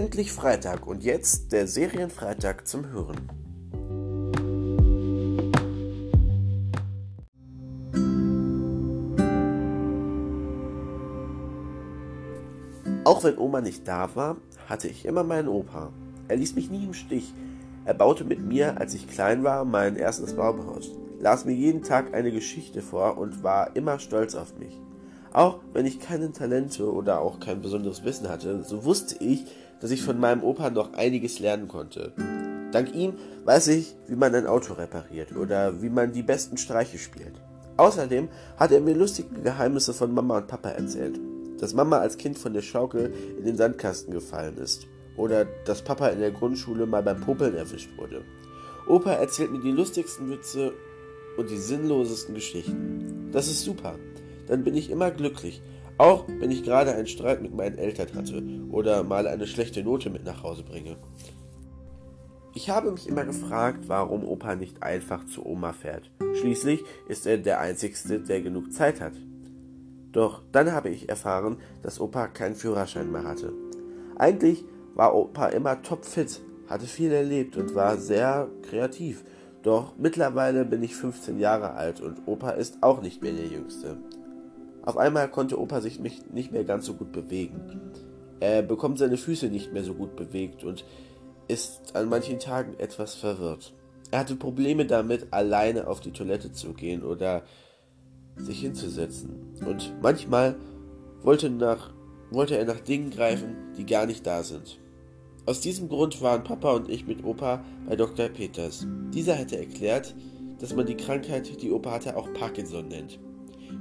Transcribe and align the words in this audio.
endlich 0.00 0.32
Freitag 0.32 0.86
und 0.86 1.04
jetzt 1.04 1.52
der 1.52 1.66
Serienfreitag 1.66 2.66
zum 2.66 2.86
Hören. 2.86 3.18
Auch 13.04 13.24
wenn 13.24 13.36
Oma 13.36 13.60
nicht 13.60 13.86
da 13.86 14.08
war, 14.14 14.38
hatte 14.66 14.88
ich 14.88 15.04
immer 15.04 15.22
meinen 15.22 15.48
Opa. 15.48 15.92
Er 16.28 16.36
ließ 16.36 16.54
mich 16.54 16.70
nie 16.70 16.84
im 16.86 16.94
Stich. 16.94 17.34
Er 17.84 17.92
baute 17.92 18.24
mit 18.24 18.40
mir, 18.40 18.80
als 18.80 18.94
ich 18.94 19.06
klein 19.06 19.44
war, 19.44 19.66
mein 19.66 19.96
erstes 19.96 20.32
Baumhaus, 20.32 20.92
las 21.18 21.44
mir 21.44 21.52
jeden 21.52 21.82
Tag 21.82 22.14
eine 22.14 22.32
Geschichte 22.32 22.80
vor 22.80 23.18
und 23.18 23.42
war 23.42 23.76
immer 23.76 23.98
stolz 23.98 24.34
auf 24.34 24.58
mich. 24.58 24.80
Auch 25.34 25.58
wenn 25.74 25.84
ich 25.84 26.00
keine 26.00 26.32
Talente 26.32 26.90
oder 26.90 27.20
auch 27.20 27.38
kein 27.38 27.60
besonderes 27.60 28.02
Wissen 28.02 28.30
hatte, 28.30 28.64
so 28.64 28.84
wusste 28.84 29.22
ich, 29.22 29.44
dass 29.80 29.90
ich 29.90 30.02
von 30.02 30.20
meinem 30.20 30.42
Opa 30.42 30.70
noch 30.70 30.94
einiges 30.94 31.38
lernen 31.38 31.68
konnte. 31.68 32.12
Dank 32.72 32.94
ihm 32.94 33.14
weiß 33.44 33.68
ich, 33.68 33.96
wie 34.06 34.16
man 34.16 34.34
ein 34.34 34.46
Auto 34.46 34.74
repariert 34.74 35.34
oder 35.34 35.82
wie 35.82 35.90
man 35.90 36.12
die 36.12 36.22
besten 36.22 36.56
Streiche 36.56 36.98
spielt. 36.98 37.40
Außerdem 37.76 38.28
hat 38.56 38.72
er 38.72 38.80
mir 38.80 38.94
lustige 38.94 39.40
Geheimnisse 39.40 39.94
von 39.94 40.12
Mama 40.12 40.38
und 40.38 40.46
Papa 40.46 40.68
erzählt 40.70 41.18
dass 41.60 41.74
Mama 41.74 41.98
als 41.98 42.16
Kind 42.16 42.38
von 42.38 42.54
der 42.54 42.62
Schaukel 42.62 43.12
in 43.38 43.44
den 43.44 43.56
Sandkasten 43.56 44.12
gefallen 44.14 44.56
ist. 44.56 44.86
Oder 45.16 45.44
dass 45.66 45.82
Papa 45.82 46.08
in 46.08 46.20
der 46.20 46.30
Grundschule 46.30 46.86
mal 46.86 47.02
beim 47.02 47.20
Popeln 47.20 47.54
erwischt 47.54 47.90
wurde. 47.98 48.24
Opa 48.86 49.12
erzählt 49.12 49.52
mir 49.52 49.60
die 49.60 49.70
lustigsten 49.70 50.30
Witze 50.30 50.72
und 51.36 51.50
die 51.50 51.58
sinnlosesten 51.58 52.34
Geschichten. 52.34 53.28
Das 53.30 53.46
ist 53.46 53.62
super. 53.62 53.96
Dann 54.48 54.64
bin 54.64 54.74
ich 54.74 54.90
immer 54.90 55.10
glücklich, 55.10 55.62
auch 56.00 56.24
wenn 56.38 56.50
ich 56.50 56.64
gerade 56.64 56.94
einen 56.94 57.06
Streit 57.06 57.42
mit 57.42 57.54
meinen 57.54 57.76
Eltern 57.76 58.08
hatte 58.14 58.42
oder 58.70 59.02
mal 59.02 59.26
eine 59.26 59.46
schlechte 59.46 59.84
Note 59.84 60.08
mit 60.08 60.24
nach 60.24 60.42
Hause 60.42 60.62
bringe. 60.62 60.96
Ich 62.54 62.70
habe 62.70 62.90
mich 62.90 63.06
immer 63.06 63.26
gefragt, 63.26 63.80
warum 63.86 64.24
Opa 64.26 64.54
nicht 64.56 64.82
einfach 64.82 65.26
zu 65.26 65.44
Oma 65.44 65.74
fährt. 65.74 66.10
Schließlich 66.40 66.82
ist 67.08 67.26
er 67.26 67.36
der 67.36 67.60
Einzige, 67.60 68.18
der 68.20 68.40
genug 68.40 68.72
Zeit 68.72 69.02
hat. 69.02 69.12
Doch 70.10 70.42
dann 70.52 70.72
habe 70.72 70.88
ich 70.88 71.10
erfahren, 71.10 71.58
dass 71.82 72.00
Opa 72.00 72.28
keinen 72.28 72.54
Führerschein 72.54 73.12
mehr 73.12 73.24
hatte. 73.24 73.52
Eigentlich 74.16 74.64
war 74.94 75.14
Opa 75.14 75.48
immer 75.48 75.82
topfit, 75.82 76.40
hatte 76.66 76.86
viel 76.86 77.12
erlebt 77.12 77.58
und 77.58 77.74
war 77.74 77.98
sehr 77.98 78.48
kreativ. 78.62 79.22
Doch 79.62 79.92
mittlerweile 79.98 80.64
bin 80.64 80.82
ich 80.82 80.96
15 80.96 81.38
Jahre 81.38 81.74
alt 81.74 82.00
und 82.00 82.26
Opa 82.26 82.52
ist 82.52 82.82
auch 82.82 83.02
nicht 83.02 83.20
mehr 83.20 83.32
der 83.32 83.48
Jüngste. 83.48 83.98
Auf 84.90 84.96
einmal 84.96 85.30
konnte 85.30 85.60
Opa 85.60 85.80
sich 85.80 86.00
nicht 86.00 86.50
mehr 86.50 86.64
ganz 86.64 86.84
so 86.84 86.94
gut 86.94 87.12
bewegen. 87.12 87.92
Er 88.40 88.60
bekommt 88.60 88.98
seine 88.98 89.18
Füße 89.18 89.46
nicht 89.46 89.72
mehr 89.72 89.84
so 89.84 89.94
gut 89.94 90.16
bewegt 90.16 90.64
und 90.64 90.84
ist 91.46 91.94
an 91.94 92.08
manchen 92.08 92.40
Tagen 92.40 92.74
etwas 92.76 93.14
verwirrt. 93.14 93.72
Er 94.10 94.18
hatte 94.18 94.34
Probleme 94.34 94.86
damit, 94.86 95.28
alleine 95.30 95.86
auf 95.86 96.00
die 96.00 96.10
Toilette 96.10 96.50
zu 96.50 96.72
gehen 96.72 97.04
oder 97.04 97.44
sich 98.36 98.62
hinzusetzen. 98.62 99.54
Und 99.64 99.94
manchmal 100.02 100.56
wollte, 101.22 101.50
nach, 101.50 101.92
wollte 102.32 102.58
er 102.58 102.64
nach 102.64 102.80
Dingen 102.80 103.10
greifen, 103.10 103.54
die 103.76 103.86
gar 103.86 104.06
nicht 104.06 104.26
da 104.26 104.42
sind. 104.42 104.80
Aus 105.46 105.60
diesem 105.60 105.88
Grund 105.88 106.20
waren 106.20 106.42
Papa 106.42 106.72
und 106.72 106.90
ich 106.90 107.06
mit 107.06 107.22
Opa 107.22 107.62
bei 107.88 107.94
Dr. 107.94 108.28
Peters. 108.28 108.88
Dieser 109.14 109.34
hätte 109.34 109.56
erklärt, 109.56 110.16
dass 110.58 110.74
man 110.74 110.86
die 110.86 110.96
Krankheit, 110.96 111.62
die 111.62 111.70
Opa 111.70 111.92
hatte, 111.92 112.16
auch 112.16 112.32
Parkinson 112.32 112.88
nennt. 112.88 113.20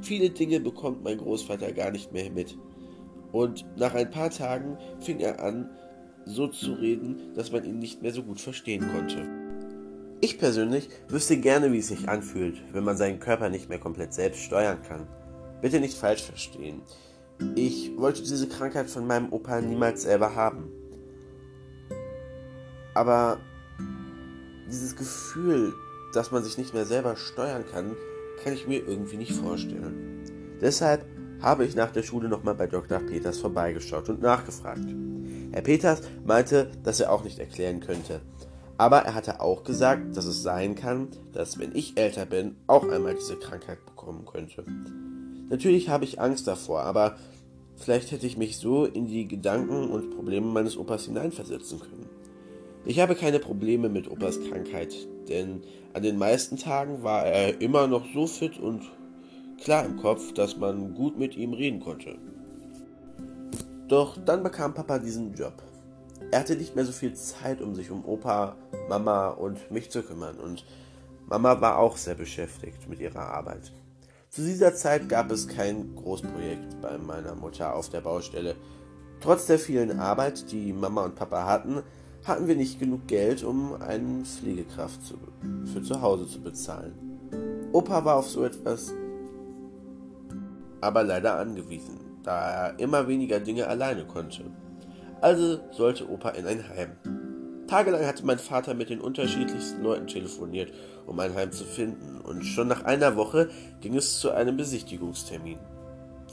Viele 0.01 0.29
Dinge 0.29 0.59
bekommt 0.59 1.03
mein 1.03 1.17
Großvater 1.17 1.71
gar 1.71 1.91
nicht 1.91 2.11
mehr 2.11 2.29
mit. 2.29 2.57
Und 3.31 3.65
nach 3.77 3.93
ein 3.93 4.09
paar 4.09 4.29
Tagen 4.29 4.77
fing 4.99 5.19
er 5.19 5.43
an, 5.43 5.69
so 6.25 6.47
zu 6.47 6.73
reden, 6.73 7.33
dass 7.35 7.51
man 7.51 7.63
ihn 7.63 7.79
nicht 7.79 8.01
mehr 8.01 8.13
so 8.13 8.23
gut 8.23 8.39
verstehen 8.39 8.85
konnte. 8.93 9.27
Ich 10.21 10.37
persönlich 10.37 10.89
wüsste 11.07 11.37
gerne, 11.37 11.71
wie 11.71 11.79
es 11.79 11.87
sich 11.87 12.09
anfühlt, 12.09 12.61
wenn 12.73 12.83
man 12.83 12.97
seinen 12.97 13.19
Körper 13.19 13.49
nicht 13.49 13.69
mehr 13.69 13.79
komplett 13.79 14.13
selbst 14.13 14.41
steuern 14.41 14.81
kann. 14.83 15.07
Bitte 15.61 15.79
nicht 15.79 15.97
falsch 15.97 16.23
verstehen. 16.23 16.81
Ich 17.55 17.95
wollte 17.97 18.21
diese 18.21 18.47
Krankheit 18.49 18.89
von 18.89 19.07
meinem 19.07 19.31
Opa 19.31 19.61
niemals 19.61 20.01
selber 20.01 20.35
haben. 20.35 20.69
Aber 22.93 23.39
dieses 24.67 24.95
Gefühl, 24.95 25.73
dass 26.13 26.31
man 26.31 26.43
sich 26.43 26.57
nicht 26.57 26.73
mehr 26.73 26.85
selber 26.85 27.15
steuern 27.15 27.63
kann, 27.71 27.95
kann 28.43 28.53
ich 28.53 28.67
mir 28.67 28.87
irgendwie 28.87 29.17
nicht 29.17 29.33
vorstellen. 29.33 30.23
Deshalb 30.61 31.05
habe 31.41 31.65
ich 31.65 31.75
nach 31.75 31.91
der 31.91 32.03
Schule 32.03 32.27
nochmal 32.27 32.55
bei 32.55 32.67
Dr. 32.67 32.99
Peters 32.99 33.39
vorbeigeschaut 33.39 34.09
und 34.09 34.21
nachgefragt. 34.21 34.85
Herr 35.51 35.61
Peters 35.61 36.01
meinte, 36.25 36.69
dass 36.83 36.99
er 36.99 37.11
auch 37.11 37.23
nicht 37.23 37.39
erklären 37.39 37.79
könnte, 37.79 38.21
aber 38.77 38.99
er 38.99 39.15
hatte 39.15 39.41
auch 39.41 39.63
gesagt, 39.63 40.15
dass 40.15 40.25
es 40.25 40.43
sein 40.43 40.75
kann, 40.75 41.09
dass 41.33 41.59
wenn 41.59 41.75
ich 41.75 41.97
älter 41.97 42.25
bin, 42.25 42.55
auch 42.67 42.87
einmal 42.89 43.15
diese 43.15 43.35
Krankheit 43.35 43.85
bekommen 43.85 44.25
könnte. 44.25 44.63
Natürlich 45.49 45.89
habe 45.89 46.05
ich 46.05 46.21
Angst 46.21 46.47
davor, 46.47 46.81
aber 46.81 47.17
vielleicht 47.75 48.11
hätte 48.11 48.27
ich 48.27 48.37
mich 48.37 48.57
so 48.57 48.85
in 48.85 49.07
die 49.07 49.27
Gedanken 49.27 49.89
und 49.89 50.15
Probleme 50.15 50.45
meines 50.45 50.77
Opas 50.77 51.05
hineinversetzen 51.05 51.79
können. 51.79 52.08
Ich 52.85 52.99
habe 52.99 53.15
keine 53.15 53.39
Probleme 53.39 53.89
mit 53.89 54.09
Opas 54.09 54.39
Krankheit, 54.49 54.93
denn 55.27 55.61
an 55.93 56.03
den 56.03 56.17
meisten 56.17 56.57
Tagen 56.57 57.03
war 57.03 57.25
er 57.25 57.61
immer 57.61 57.87
noch 57.87 58.05
so 58.13 58.25
fit 58.25 58.57
und 58.57 58.83
klar 59.61 59.85
im 59.85 59.97
Kopf, 59.97 60.33
dass 60.33 60.57
man 60.57 60.93
gut 60.95 61.17
mit 61.17 61.35
ihm 61.35 61.53
reden 61.53 61.81
konnte. 61.81 62.17
Doch 63.87 64.17
dann 64.23 64.43
bekam 64.43 64.73
Papa 64.73 64.99
diesen 64.99 65.33
Job. 65.33 65.61
Er 66.31 66.41
hatte 66.41 66.55
nicht 66.55 66.75
mehr 66.75 66.85
so 66.85 66.91
viel 66.91 67.13
Zeit, 67.13 67.61
um 67.61 67.75
sich 67.75 67.89
um 67.91 68.05
Opa, 68.05 68.55
Mama 68.87 69.29
und 69.29 69.71
mich 69.71 69.89
zu 69.89 70.03
kümmern. 70.03 70.37
Und 70.37 70.63
Mama 71.27 71.59
war 71.59 71.79
auch 71.79 71.97
sehr 71.97 72.15
beschäftigt 72.15 72.87
mit 72.87 72.99
ihrer 72.99 73.31
Arbeit. 73.31 73.71
Zu 74.29 74.43
dieser 74.43 74.75
Zeit 74.75 75.09
gab 75.09 75.31
es 75.31 75.47
kein 75.47 75.95
Großprojekt 75.95 76.81
bei 76.81 76.99
meiner 76.99 77.33
Mutter 77.33 77.75
auf 77.75 77.89
der 77.89 78.01
Baustelle. 78.01 78.55
Trotz 79.21 79.47
der 79.47 79.57
vielen 79.57 79.99
Arbeit, 79.99 80.51
die 80.51 80.71
Mama 80.71 81.05
und 81.05 81.15
Papa 81.15 81.45
hatten, 81.45 81.81
hatten 82.23 82.47
wir 82.47 82.55
nicht 82.55 82.79
genug 82.79 83.07
Geld, 83.07 83.43
um 83.43 83.81
eine 83.81 84.23
Pflegekraft 84.23 85.05
zu, 85.05 85.15
für 85.73 85.81
zu 85.81 86.01
Hause 86.01 86.27
zu 86.27 86.41
bezahlen. 86.41 86.93
Opa 87.71 88.03
war 88.03 88.17
auf 88.17 88.29
so 88.29 88.43
etwas 88.43 88.93
aber 90.81 91.03
leider 91.03 91.37
angewiesen, 91.37 91.99
da 92.23 92.67
er 92.69 92.79
immer 92.79 93.07
weniger 93.07 93.39
Dinge 93.39 93.67
alleine 93.67 94.05
konnte. 94.05 94.43
Also 95.21 95.59
sollte 95.71 96.09
Opa 96.09 96.29
in 96.29 96.45
ein 96.45 96.67
Heim. 96.69 96.91
Tagelang 97.67 98.05
hatte 98.05 98.25
mein 98.25 98.39
Vater 98.39 98.73
mit 98.73 98.89
den 98.89 99.01
unterschiedlichsten 99.01 99.83
Leuten 99.83 100.07
telefoniert, 100.07 100.73
um 101.05 101.19
ein 101.19 101.35
Heim 101.35 101.51
zu 101.51 101.65
finden, 101.65 102.19
und 102.21 102.43
schon 102.43 102.67
nach 102.67 102.83
einer 102.83 103.15
Woche 103.15 103.49
ging 103.81 103.95
es 103.95 104.19
zu 104.19 104.31
einem 104.31 104.57
Besichtigungstermin. 104.57 105.59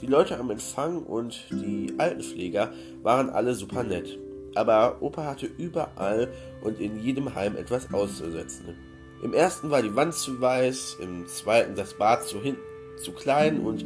Die 0.01 0.07
Leute 0.07 0.39
am 0.39 0.49
Empfang 0.49 1.03
und 1.03 1.45
die 1.51 1.93
Altenpfleger 1.97 2.71
waren 3.03 3.29
alle 3.29 3.53
super 3.55 3.83
nett, 3.83 4.17
aber 4.57 5.01
Opa 5.01 5.23
hatte 5.23 5.45
überall 5.45 6.27
und 6.61 6.79
in 6.79 6.99
jedem 6.99 7.33
Heim 7.35 7.55
etwas 7.55 7.93
auszusetzen. 7.93 8.75
Im 9.23 9.33
ersten 9.33 9.69
war 9.69 9.81
die 9.81 9.95
Wand 9.95 10.13
zu 10.13 10.39
weiß, 10.39 10.97
im 11.01 11.25
zweiten 11.27 11.75
das 11.75 11.93
Bad 11.93 12.23
zu, 12.23 12.41
hin 12.41 12.57
zu 13.03 13.11
klein 13.11 13.59
und 13.61 13.81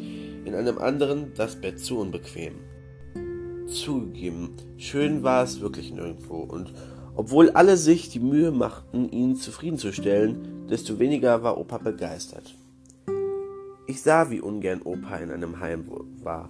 in 0.45 0.55
einem 0.55 0.77
anderen 0.77 1.33
das 1.35 1.55
Bett 1.55 1.79
zu 1.79 1.99
unbequem 1.99 2.55
zugegeben, 3.71 4.55
schön 4.77 5.23
war 5.23 5.43
es 5.43 5.61
wirklich 5.61 5.91
nirgendwo. 5.91 6.37
Und 6.37 6.73
obwohl 7.15 7.49
alle 7.51 7.77
sich 7.77 8.09
die 8.09 8.19
Mühe 8.19 8.51
machten, 8.51 9.09
ihn 9.09 9.35
zufriedenzustellen, 9.35 10.67
desto 10.69 10.99
weniger 10.99 11.43
war 11.43 11.57
Opa 11.57 11.77
begeistert. 11.77 12.55
Ich 13.87 14.01
sah, 14.01 14.29
wie 14.29 14.39
ungern 14.39 14.81
Opa 14.83 15.17
in 15.17 15.31
einem 15.31 15.59
Heim 15.59 15.85
war. 16.23 16.49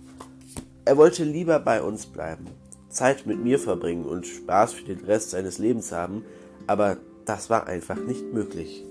Er 0.85 0.97
wollte 0.97 1.23
lieber 1.23 1.59
bei 1.59 1.81
uns 1.81 2.05
bleiben, 2.05 2.45
Zeit 2.91 3.25
mit 3.25 3.43
mir 3.43 3.59
verbringen 3.59 4.05
und 4.05 4.27
Spaß 4.27 4.73
für 4.73 4.83
den 4.83 5.03
Rest 5.05 5.31
seines 5.31 5.57
Lebens 5.57 5.91
haben, 5.91 6.23
aber 6.67 6.97
das 7.25 7.49
war 7.49 7.67
einfach 7.67 7.97
nicht 7.97 8.33
möglich. 8.33 8.85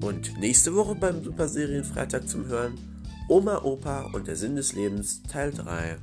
Und 0.00 0.38
nächste 0.38 0.74
Woche 0.74 0.94
beim 0.94 1.22
Super 1.22 1.48
Serienfreitag 1.48 2.28
zum 2.28 2.46
Hören 2.46 2.74
Oma, 3.28 3.62
Opa 3.64 4.10
und 4.12 4.28
der 4.28 4.36
Sinn 4.36 4.54
des 4.54 4.72
Lebens 4.72 5.22
Teil 5.24 5.50
3. 5.50 5.96